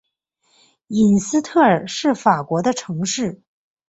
[0.87, 3.43] 伊斯特尔是法国的城市。